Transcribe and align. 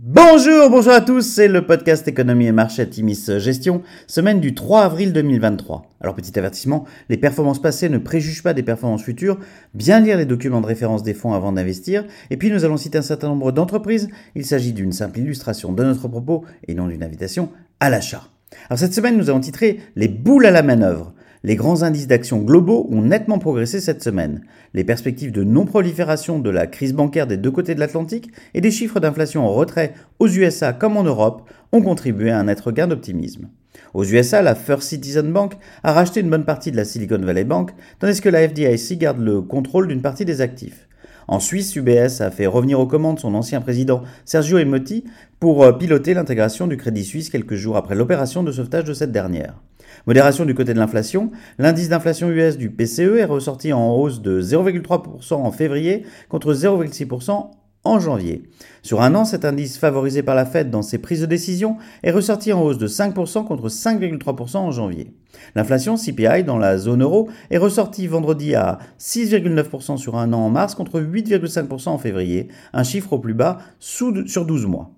Bonjour, 0.00 0.70
bonjour 0.70 0.92
à 0.92 1.00
tous, 1.00 1.22
c'est 1.22 1.48
le 1.48 1.66
podcast 1.66 2.06
Économie 2.06 2.46
et 2.46 2.52
Marché 2.52 2.88
Timis 2.88 3.20
Gestion, 3.38 3.82
semaine 4.06 4.38
du 4.38 4.54
3 4.54 4.82
avril 4.82 5.12
2023. 5.12 5.90
Alors 6.00 6.14
petit 6.14 6.38
avertissement, 6.38 6.84
les 7.08 7.16
performances 7.16 7.60
passées 7.60 7.88
ne 7.88 7.98
préjugent 7.98 8.44
pas 8.44 8.54
des 8.54 8.62
performances 8.62 9.02
futures, 9.02 9.40
bien 9.74 9.98
lire 9.98 10.16
les 10.16 10.24
documents 10.24 10.60
de 10.60 10.66
référence 10.66 11.02
des 11.02 11.14
fonds 11.14 11.32
avant 11.32 11.50
d'investir, 11.50 12.04
et 12.30 12.36
puis 12.36 12.52
nous 12.52 12.64
allons 12.64 12.76
citer 12.76 12.98
un 12.98 13.02
certain 13.02 13.26
nombre 13.26 13.50
d'entreprises, 13.50 14.08
il 14.36 14.46
s'agit 14.46 14.72
d'une 14.72 14.92
simple 14.92 15.18
illustration 15.18 15.72
de 15.72 15.82
notre 15.82 16.06
propos 16.06 16.44
et 16.68 16.74
non 16.74 16.86
d'une 16.86 17.02
invitation 17.02 17.50
à 17.80 17.90
l'achat. 17.90 18.22
Alors 18.70 18.78
cette 18.78 18.94
semaine 18.94 19.16
nous 19.16 19.30
avons 19.30 19.40
titré 19.40 19.80
Les 19.96 20.06
boules 20.06 20.46
à 20.46 20.52
la 20.52 20.62
manœuvre. 20.62 21.12
Les 21.48 21.56
grands 21.56 21.82
indices 21.82 22.08
d'actions 22.08 22.42
globaux 22.42 22.86
ont 22.90 23.00
nettement 23.00 23.38
progressé 23.38 23.80
cette 23.80 24.02
semaine. 24.02 24.42
Les 24.74 24.84
perspectives 24.84 25.32
de 25.32 25.44
non-prolifération 25.44 26.40
de 26.40 26.50
la 26.50 26.66
crise 26.66 26.92
bancaire 26.92 27.26
des 27.26 27.38
deux 27.38 27.50
côtés 27.50 27.74
de 27.74 27.80
l'Atlantique 27.80 28.30
et 28.52 28.60
des 28.60 28.70
chiffres 28.70 29.00
d'inflation 29.00 29.46
en 29.46 29.54
retrait 29.54 29.94
aux 30.18 30.28
USA 30.28 30.74
comme 30.74 30.98
en 30.98 31.04
Europe 31.04 31.48
ont 31.72 31.80
contribué 31.80 32.30
à 32.30 32.38
un 32.38 32.44
net 32.44 32.60
regain 32.60 32.86
d'optimisme. 32.86 33.48
Aux 33.94 34.04
USA, 34.04 34.42
la 34.42 34.54
First 34.54 34.90
Citizen 34.90 35.32
Bank 35.32 35.54
a 35.84 35.94
racheté 35.94 36.20
une 36.20 36.28
bonne 36.28 36.44
partie 36.44 36.70
de 36.70 36.76
la 36.76 36.84
Silicon 36.84 37.16
Valley 37.16 37.44
Bank, 37.44 37.70
tandis 37.98 38.20
que 38.20 38.28
la 38.28 38.46
FDIC 38.46 38.98
garde 38.98 39.20
le 39.20 39.40
contrôle 39.40 39.88
d'une 39.88 40.02
partie 40.02 40.26
des 40.26 40.42
actifs. 40.42 40.87
En 41.30 41.40
Suisse, 41.40 41.76
UBS 41.76 42.22
a 42.22 42.30
fait 42.30 42.46
revenir 42.46 42.80
aux 42.80 42.86
commandes 42.86 43.20
son 43.20 43.34
ancien 43.34 43.60
président 43.60 44.02
Sergio 44.24 44.56
Emotti 44.56 45.04
pour 45.38 45.62
euh, 45.62 45.72
piloter 45.72 46.14
l'intégration 46.14 46.66
du 46.66 46.78
Crédit 46.78 47.04
Suisse 47.04 47.28
quelques 47.28 47.54
jours 47.54 47.76
après 47.76 47.94
l'opération 47.94 48.42
de 48.42 48.50
sauvetage 48.50 48.84
de 48.84 48.94
cette 48.94 49.12
dernière. 49.12 49.60
Modération 50.06 50.46
du 50.46 50.54
côté 50.54 50.72
de 50.72 50.78
l'inflation, 50.78 51.30
l'indice 51.58 51.90
d'inflation 51.90 52.30
US 52.30 52.56
du 52.56 52.70
PCE 52.70 53.18
est 53.18 53.26
ressorti 53.26 53.74
en 53.74 53.94
hausse 53.94 54.22
de 54.22 54.40
0,3% 54.40 55.34
en 55.34 55.52
février 55.52 56.06
contre 56.30 56.54
0,6% 56.54 57.50
en 57.88 58.00
janvier. 58.00 58.42
Sur 58.82 59.02
un 59.02 59.14
an, 59.14 59.24
cet 59.24 59.44
indice 59.44 59.78
favorisé 59.78 60.22
par 60.22 60.34
la 60.34 60.46
Fed 60.46 60.70
dans 60.70 60.82
ses 60.82 60.98
prises 60.98 61.20
de 61.20 61.26
décision 61.26 61.76
est 62.02 62.10
ressorti 62.10 62.52
en 62.52 62.62
hausse 62.62 62.78
de 62.78 62.86
5% 62.86 63.44
contre 63.44 63.68
5,3% 63.68 64.56
en 64.56 64.70
janvier. 64.70 65.12
L'inflation 65.54 65.96
CPI 65.96 66.44
dans 66.44 66.58
la 66.58 66.78
zone 66.78 67.02
euro 67.02 67.28
est 67.50 67.58
ressortie 67.58 68.06
vendredi 68.06 68.54
à 68.54 68.78
6,9% 68.98 69.96
sur 69.96 70.16
un 70.16 70.32
an 70.32 70.40
en 70.40 70.50
mars 70.50 70.74
contre 70.74 71.00
8,5% 71.00 71.88
en 71.88 71.98
février, 71.98 72.48
un 72.72 72.84
chiffre 72.84 73.12
au 73.14 73.18
plus 73.18 73.34
bas 73.34 73.58
sur 73.78 74.12
12 74.12 74.66
mois. 74.66 74.90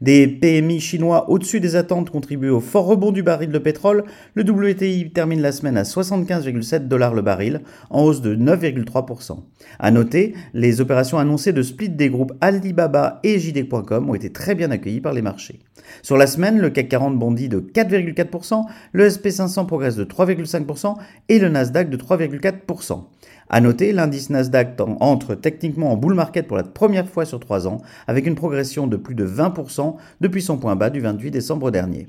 Des 0.00 0.26
PMI 0.26 0.80
chinois 0.80 1.30
au-dessus 1.30 1.60
des 1.60 1.76
attentes 1.76 2.10
contribuent 2.10 2.50
au 2.50 2.60
fort 2.60 2.86
rebond 2.86 3.12
du 3.12 3.22
baril 3.22 3.50
de 3.50 3.58
pétrole. 3.58 4.04
Le 4.34 4.42
WTI 4.42 5.10
termine 5.12 5.40
la 5.40 5.52
semaine 5.52 5.76
à 5.76 5.84
75,7 5.84 6.88
dollars 6.88 7.14
le 7.14 7.22
baril, 7.22 7.62
en 7.90 8.02
hausse 8.02 8.20
de 8.20 8.34
9,3%. 8.34 9.38
À 9.78 9.90
noter, 9.90 10.34
les 10.54 10.80
opérations 10.80 11.18
annoncées 11.18 11.52
de 11.52 11.62
split 11.62 11.88
des 11.88 12.10
groupes 12.10 12.32
Alibaba 12.40 13.20
et 13.22 13.38
JD.com 13.38 14.10
ont 14.10 14.14
été 14.14 14.30
très 14.30 14.54
bien 14.54 14.70
accueillies 14.70 15.00
par 15.00 15.12
les 15.12 15.22
marchés. 15.22 15.60
Sur 16.02 16.16
la 16.16 16.26
semaine, 16.26 16.58
le 16.58 16.70
CAC 16.70 16.88
40 16.88 17.18
bondit 17.18 17.48
de 17.48 17.60
4,4%, 17.60 18.64
le 18.92 19.08
SP500 19.08 19.66
progresse 19.66 19.96
de 19.96 20.04
3,5% 20.04 20.96
et 21.28 21.38
le 21.38 21.48
Nasdaq 21.48 21.90
de 21.90 21.96
3,4%. 21.96 23.04
À 23.48 23.60
noter, 23.60 23.92
l'indice 23.92 24.30
Nasdaq 24.30 24.80
entre 25.00 25.36
techniquement 25.36 25.92
en 25.92 25.96
bull 25.96 26.14
market 26.14 26.48
pour 26.48 26.56
la 26.56 26.64
première 26.64 27.08
fois 27.08 27.24
sur 27.24 27.38
3 27.38 27.68
ans, 27.68 27.80
avec 28.08 28.26
une 28.26 28.34
progression 28.34 28.88
de 28.88 28.96
plus 28.96 29.14
de 29.14 29.24
20% 29.24 29.96
depuis 30.20 30.42
son 30.42 30.58
point 30.58 30.74
bas 30.74 30.90
du 30.90 31.00
28 31.00 31.30
décembre 31.30 31.70
dernier. 31.70 32.08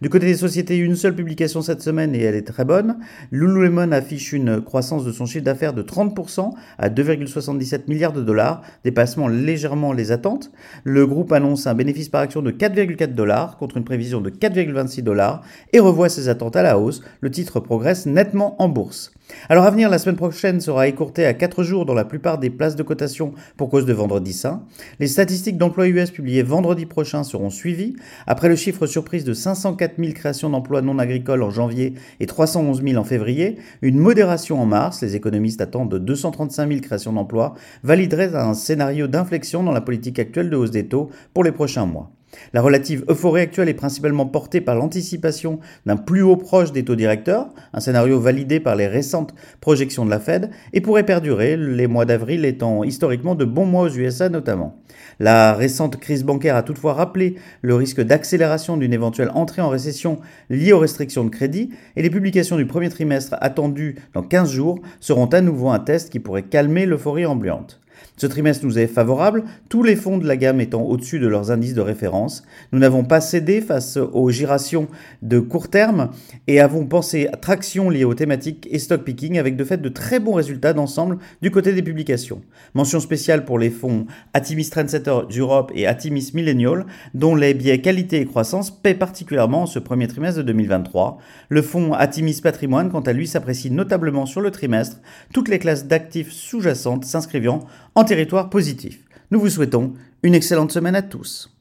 Du 0.00 0.08
côté 0.08 0.26
des 0.26 0.36
sociétés, 0.36 0.76
une 0.76 0.96
seule 0.96 1.14
publication 1.14 1.62
cette 1.62 1.82
semaine 1.82 2.14
et 2.14 2.20
elle 2.20 2.34
est 2.34 2.46
très 2.46 2.64
bonne. 2.64 2.98
Lululemon 3.30 3.92
affiche 3.92 4.32
une 4.32 4.60
croissance 4.60 5.04
de 5.04 5.12
son 5.12 5.26
chiffre 5.26 5.44
d'affaires 5.44 5.74
de 5.74 5.82
30% 5.82 6.52
à 6.78 6.88
2,77 6.88 7.82
milliards 7.88 8.12
de 8.12 8.22
dollars, 8.22 8.62
dépassement 8.84 9.28
légèrement 9.28 9.92
les 9.92 10.12
attentes. 10.12 10.50
Le 10.84 11.06
groupe 11.06 11.32
annonce 11.32 11.66
un 11.66 11.74
bénéfice 11.74 12.08
par 12.08 12.20
action 12.20 12.42
de 12.42 12.50
4,4 12.50 13.14
dollars 13.14 13.56
contre 13.56 13.76
une 13.76 13.84
prévision 13.84 14.20
de 14.20 14.30
4,26 14.30 15.02
dollars 15.02 15.42
et 15.72 15.80
revoit 15.80 16.08
ses 16.08 16.28
attentes 16.28 16.56
à 16.56 16.62
la 16.62 16.78
hausse. 16.78 17.02
Le 17.20 17.30
titre 17.30 17.60
progresse 17.60 18.06
nettement 18.06 18.60
en 18.62 18.68
bourse. 18.68 19.12
Alors 19.48 19.64
à 19.64 19.70
venir, 19.70 19.90
la 19.90 19.98
semaine 19.98 20.16
prochaine 20.16 20.60
sera 20.60 20.88
écourtée 20.88 21.26
à 21.26 21.34
4 21.34 21.62
jours 21.62 21.84
dans 21.84 21.94
la 21.94 22.04
plupart 22.04 22.38
des 22.38 22.50
places 22.50 22.76
de 22.76 22.82
cotation 22.82 23.34
pour 23.56 23.68
cause 23.68 23.84
de 23.84 23.92
vendredi 23.92 24.32
saint. 24.32 24.62
Les 25.00 25.06
statistiques 25.06 25.58
d'emploi 25.58 25.88
US 25.88 26.10
publiées 26.10 26.42
vendredi 26.42 26.86
prochain 26.86 27.24
seront 27.24 27.50
suivies. 27.50 27.96
Après 28.26 28.48
le 28.48 28.56
chiffre 28.56 28.86
surprise 28.86 29.24
de 29.24 29.34
504 29.68 29.98
000 29.98 30.12
créations 30.12 30.50
d'emplois 30.50 30.82
non 30.82 30.98
agricoles 30.98 31.42
en 31.42 31.50
janvier 31.50 31.94
et 32.20 32.26
311 32.26 32.82
000 32.82 32.96
en 32.96 33.04
février, 33.04 33.58
une 33.82 33.98
modération 33.98 34.60
en 34.60 34.66
mars, 34.66 35.02
les 35.02 35.16
économistes 35.16 35.60
attendent 35.60 35.90
de 35.90 35.98
235 35.98 36.68
000 36.68 36.80
créations 36.80 37.12
d'emplois, 37.12 37.54
validerait 37.82 38.34
un 38.34 38.54
scénario 38.54 39.06
d'inflexion 39.06 39.62
dans 39.62 39.72
la 39.72 39.80
politique 39.80 40.18
actuelle 40.18 40.50
de 40.50 40.56
hausse 40.56 40.70
des 40.70 40.86
taux 40.86 41.10
pour 41.34 41.44
les 41.44 41.52
prochains 41.52 41.86
mois. 41.86 42.10
La 42.52 42.60
relative 42.60 43.04
euphorie 43.08 43.42
actuelle 43.42 43.68
est 43.68 43.74
principalement 43.74 44.26
portée 44.26 44.60
par 44.60 44.74
l'anticipation 44.74 45.60
d'un 45.86 45.96
plus 45.96 46.22
haut 46.22 46.36
proche 46.36 46.72
des 46.72 46.84
taux 46.84 46.96
directeurs, 46.96 47.48
un 47.72 47.80
scénario 47.80 48.20
validé 48.20 48.60
par 48.60 48.76
les 48.76 48.86
récentes 48.86 49.34
projections 49.60 50.04
de 50.04 50.10
la 50.10 50.20
Fed, 50.20 50.50
et 50.72 50.80
pourrait 50.80 51.06
perdurer, 51.06 51.56
les 51.56 51.86
mois 51.86 52.04
d'avril 52.04 52.44
étant 52.44 52.84
historiquement 52.84 53.34
de 53.34 53.44
bons 53.44 53.66
mois 53.66 53.84
aux 53.84 53.90
USA 53.90 54.28
notamment. 54.28 54.80
La 55.20 55.54
récente 55.54 55.98
crise 55.98 56.24
bancaire 56.24 56.56
a 56.56 56.62
toutefois 56.62 56.92
rappelé 56.92 57.36
le 57.62 57.74
risque 57.74 58.00
d'accélération 58.00 58.76
d'une 58.76 58.92
éventuelle 58.92 59.30
entrée 59.34 59.62
en 59.62 59.68
récession 59.68 60.18
liée 60.48 60.72
aux 60.72 60.78
restrictions 60.78 61.24
de 61.24 61.30
crédit, 61.30 61.70
et 61.96 62.02
les 62.02 62.10
publications 62.10 62.56
du 62.56 62.66
premier 62.66 62.88
trimestre 62.88 63.36
attendues 63.40 63.96
dans 64.14 64.22
15 64.22 64.50
jours 64.50 64.80
seront 65.00 65.26
à 65.26 65.40
nouveau 65.40 65.70
un 65.70 65.80
test 65.80 66.10
qui 66.10 66.20
pourrait 66.20 66.42
calmer 66.42 66.86
l'euphorie 66.86 67.26
ambiante. 67.26 67.80
Ce 68.16 68.26
trimestre 68.26 68.64
nous 68.64 68.78
est 68.78 68.86
favorable, 68.86 69.44
tous 69.68 69.82
les 69.82 69.96
fonds 69.96 70.18
de 70.18 70.26
la 70.26 70.36
gamme 70.36 70.60
étant 70.60 70.82
au-dessus 70.82 71.18
de 71.20 71.28
leurs 71.28 71.50
indices 71.50 71.74
de 71.74 71.80
référence. 71.80 72.42
Nous 72.72 72.78
n'avons 72.78 73.04
pas 73.04 73.20
cédé 73.20 73.60
face 73.60 73.96
aux 73.96 74.30
girations 74.30 74.88
de 75.22 75.38
court 75.38 75.68
terme 75.68 76.10
et 76.46 76.60
avons 76.60 76.86
pensé 76.86 77.28
à 77.32 77.36
traction 77.36 77.90
liée 77.90 78.04
aux 78.04 78.14
thématiques 78.14 78.68
et 78.70 78.78
stock 78.78 79.04
picking 79.04 79.38
avec 79.38 79.56
de 79.56 79.64
fait 79.64 79.80
de 79.80 79.88
très 79.88 80.18
bons 80.20 80.34
résultats 80.34 80.72
d'ensemble 80.72 81.18
du 81.42 81.50
côté 81.50 81.72
des 81.72 81.82
publications. 81.82 82.42
Mention 82.74 83.00
spéciale 83.00 83.44
pour 83.44 83.58
les 83.58 83.70
fonds 83.70 84.06
Atimis 84.34 84.70
Trendsetter 84.70 85.20
Europe 85.36 85.72
et 85.74 85.86
Atimis 85.86 86.32
Millennial, 86.34 86.86
dont 87.14 87.34
les 87.34 87.54
biais 87.54 87.80
qualité 87.80 88.20
et 88.20 88.26
croissance 88.26 88.70
paient 88.70 88.94
particulièrement 88.94 89.66
ce 89.66 89.78
premier 89.78 90.08
trimestre 90.08 90.38
de 90.38 90.46
2023. 90.46 91.18
Le 91.48 91.62
fonds 91.62 91.92
Atimis 91.92 92.40
Patrimoine, 92.42 92.90
quant 92.90 93.00
à 93.00 93.12
lui, 93.12 93.26
s'apprécie 93.26 93.70
notablement 93.70 94.26
sur 94.26 94.40
le 94.40 94.50
trimestre, 94.50 94.98
toutes 95.32 95.48
les 95.48 95.58
classes 95.58 95.86
d'actifs 95.86 96.32
sous-jacentes 96.32 97.04
s'inscrivant 97.04 97.66
en 97.98 98.04
territoire 98.04 98.48
positif. 98.48 99.00
Nous 99.32 99.40
vous 99.40 99.50
souhaitons 99.50 99.94
une 100.22 100.36
excellente 100.36 100.70
semaine 100.70 100.94
à 100.94 101.02
tous. 101.02 101.57